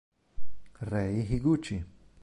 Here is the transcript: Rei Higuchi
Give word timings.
Rei 0.89 1.21
Higuchi 1.21 1.77